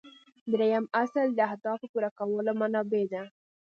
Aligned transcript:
دریم 0.51 0.85
اصل 1.03 1.27
د 1.33 1.39
اهدافو 1.49 1.85
پوره 1.91 2.09
کولو 2.19 2.51
منابع 2.61 3.03
دي. 3.11 3.23